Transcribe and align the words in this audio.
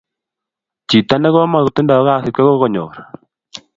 chito 0.89 1.15
ne 1.17 1.29
komkotindai 1.35 2.05
kasit 2.07 2.33
ko 2.35 2.41
kokonyor 2.47 2.93